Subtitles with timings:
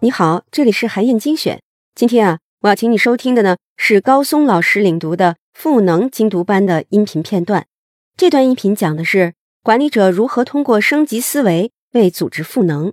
[0.00, 1.62] 你好，这里是韩燕精选。
[1.94, 7.66] 今天啊，我要请你收听的呢是高松老师领读的《赋能精读班》的音频片段。
[8.16, 12.92] 这段音频讲的是管理者如何通过升级思维为组织赋能。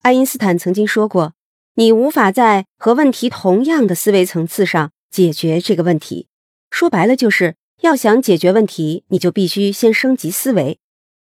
[0.00, 1.34] 爱因斯坦曾经说过
[1.76, 6.28] ：“你无法在和问题同样的思维层次上解决这个问题。”
[6.72, 10.78] 说白了，就是要想解决问题，你就必须先升级思维。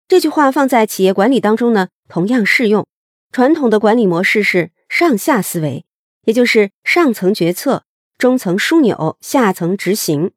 [0.07, 2.85] 这句话放在企业管理当中呢，同样适用。
[3.35, 4.71] 传统的管理模式是。
[4.87, 5.83] 上下思维，
[6.23, 7.83] 也就是上层决策，
[8.17, 10.31] 中层枢纽，下层执行，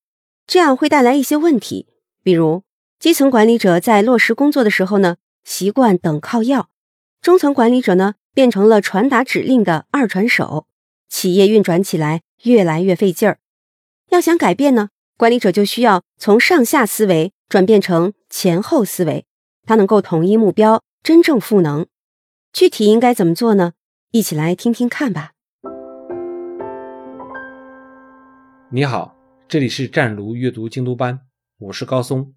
[0.48, 1.86] 这样会带来一些问题。
[2.24, 2.64] 比如，
[2.98, 6.70] 基层管理者在落实工作的时候呢，习惯等靠要；
[7.22, 10.66] 中层管理者呢，变成了传达指令的二传手，
[11.08, 13.38] 企业运转起来越来越费劲儿。
[14.08, 19.24] 要想改变呢，管理者就需要从上下思维转变成前后思维，
[19.64, 21.86] 他能够统一目标，真正赋能。
[22.52, 23.74] 具体应该怎么做呢？
[24.10, 25.32] 一起来听听看吧。
[28.70, 31.20] 你好，这里是湛卢阅读精读班，
[31.58, 32.34] 我是高松。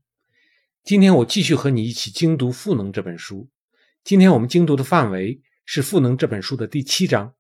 [0.84, 3.50] 今天我继续和你一起精读《赋能》这本书。
[4.04, 7.34] 今天我们精读的范围是《赋能》这本书的第七章。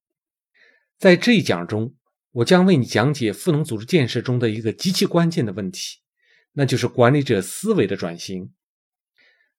[0.97, 1.93] 在这一讲中，
[2.31, 5.99] 我将为你讲解赋能组织建设中的一个极其关键的问题，
[6.53, 8.53] 那就是管理者思维的转型。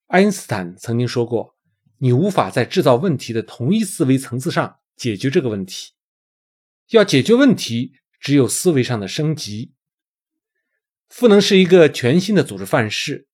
[0.07, 1.52] 爱因斯坦曾经说过。
[2.03, 5.93] 你无法在制造问题的同一思维层次上解决这个问题。
[6.89, 9.71] 要解决问题，只有思维上的升级。
[11.07, 13.29] 赋能是一个全新的组织范式。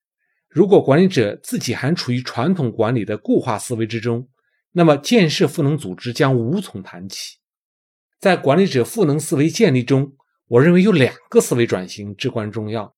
[0.47, 4.29] 如果管理者自己还处于传统管理的固化思维之中，
[4.73, 7.37] 那么建设赋能组织将无从谈起。
[8.19, 12.95] 在管理者赋能思维建立中，我认为有两个思维转型至关重要。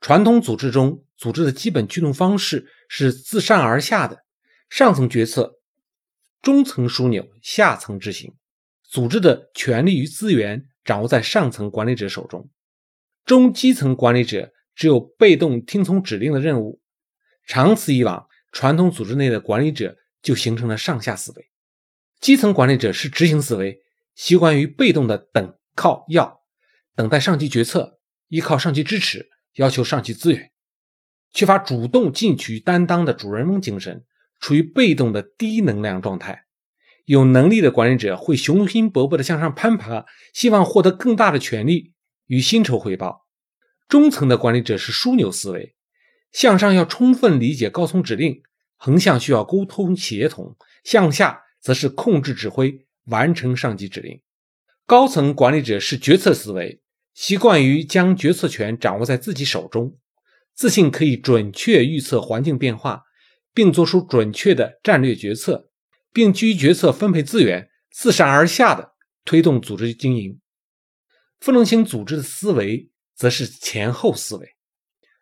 [0.00, 4.24] 传统组织中，组织的基本驱动方式是自上而下的。
[4.70, 5.58] 上层决策，
[6.40, 8.32] 中层枢纽，下层执行。
[8.84, 12.48] 组织的权力与资源掌握在上层管理者手中，
[13.24, 16.80] 中基层管理者只有被动听从指令的任务。
[17.46, 21.50] 长此以往，传统组织内的管理者就形成了上下思维。
[22.20, 23.82] 基层管理者是执行思维，
[24.14, 26.42] 习惯于被动的等靠要，
[26.94, 27.98] 等待上级决策，
[28.28, 30.52] 依靠上级支持，要求上级资源，
[31.32, 34.04] 缺乏主动进取担当的主人翁精神。
[34.40, 36.46] 处于被动的低能量状态，
[37.04, 41.92] 有能力的管理者会雄心勃勃地向上攀爬，希望获得更大的权利
[42.26, 43.26] 与薪酬回报。
[43.86, 45.74] 中层的管理者是枢纽思维，
[46.32, 48.42] 向上要充分理解高层指令，
[48.76, 54.20] 横向需要沟通协同，向下则是控制指挥，完成上级指令。
[54.86, 56.80] 高层管理者是决策思维，
[57.12, 59.98] 习惯于将决策权掌握在自己手中，
[60.54, 63.02] 自信可以准确预测环境变化。
[63.52, 65.70] 并做出准确的战略决策，
[66.12, 68.92] 并基于决策分配资源，自上而下的
[69.24, 70.40] 推动组织经营。
[71.40, 74.56] 赋能型组织的思维则是前后思维。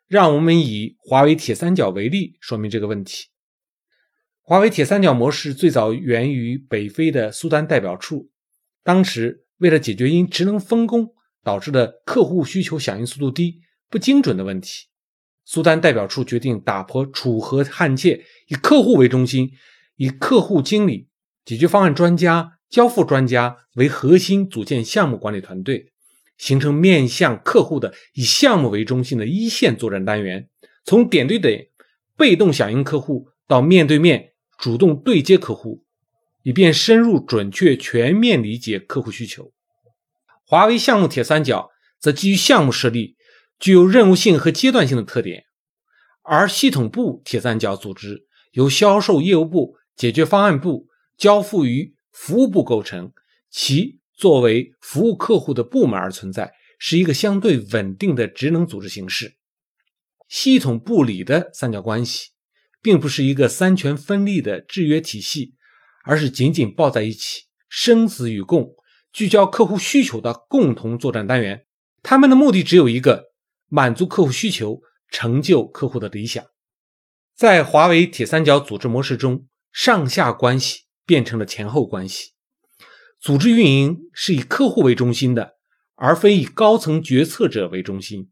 [0.07, 3.27] 让我们以华为铁三角为例说明这个问题。
[4.41, 8.31] 华为铁三角模式最早源于北非的苏丹代表处，
[8.83, 11.13] 当时为了解决因职能分工
[11.43, 14.88] 导致的客户需求响应速度低、不精准的问题。
[15.45, 19.51] 苏丹代表处决定打破楚河汉界，以客户为中心，
[19.95, 21.07] 以客户经理、
[21.43, 25.91] 解决方案专家、交付专家为核心，组建项目管理团队，
[26.37, 30.47] 形成面向客户的以项目为中心的一线作战单元，
[30.85, 31.69] 从点对点、
[32.15, 35.83] 被动响应客户到面对面主动对接客户，
[36.43, 39.51] 以便深入、准确、全面理解客户需求。
[40.43, 43.17] 华为项目铁三角则基于项目设立。
[43.59, 45.43] 具有任务性和阶段性的特点，
[46.21, 50.87] 而系统部铁三角组织由销售业务部、解决方案部、
[51.17, 53.11] 交付与服务部构成，
[53.49, 59.35] 其作为服务客户的部门而存在，是一个相对稳定的职能组织形式。
[60.29, 62.29] 系统部里的三角关系，
[62.81, 65.55] 并不是一个三权分立的制约体系，
[66.05, 68.75] 而是紧紧抱在一起，生死与共，
[69.11, 71.65] 聚焦客户需求的共同作战单元。
[72.01, 73.28] 他们的目的只有一个。
[73.69, 76.43] 满足客户需求，成就客户的理想。
[77.35, 82.33] 在华为铁三角组织模式中，上下关系变成了前后关系。
[83.19, 85.53] 组织运营是以客户为中心的，
[85.95, 88.29] 而非以高层决策者为中心。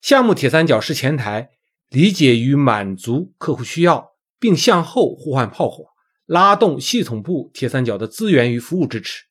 [0.00, 1.50] 项目铁三角是前台，
[1.88, 5.86] 理解与满足客户需要，并向后呼唤炮火，
[6.26, 9.24] 拉动系统部铁三角的资源与服务支持。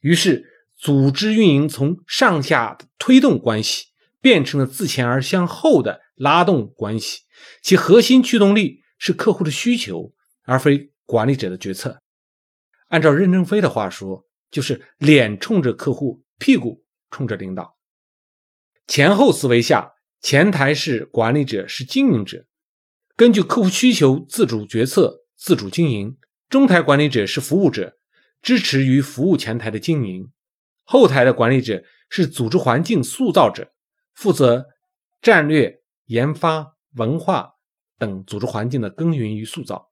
[0.00, 0.44] 于是，
[0.76, 3.86] 组织运营从上下推动关系。
[4.24, 7.20] 变成了自前而向后的拉动关系，
[7.60, 12.00] 其核心驱动力是客户的需求，而非管理者的决策。
[12.88, 17.76] 按照任正非的话说，就是脸冲着客户，屁股冲着领导。
[18.86, 19.92] 前后思维下，
[20.22, 22.46] 前台是管理者，是经营者，
[23.16, 26.16] 根据客户需求自主决策、自主经营；
[26.48, 27.98] 中台管理者是服务者，
[28.40, 30.30] 支持于服务前台的经营；
[30.84, 33.72] 后台的管理者是组织环境塑造者，
[34.14, 34.68] 负责
[35.20, 37.54] 战略、研发、文化
[37.98, 39.90] 等组织环境的耕耘与塑造。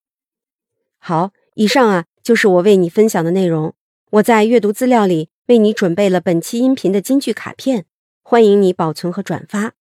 [0.98, 3.74] 好，以上啊就是我为你分享的内容。
[4.10, 7.86] 我在阅读资料里为你准备了本期音频的金句卡片。
[8.24, 9.72] 欢迎你保存和转发，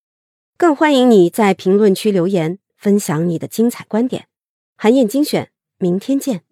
[0.57, 4.27] 更欢迎你在评论区留言分享你的精彩观点。
[4.75, 6.43] 韩燕精选，明天见。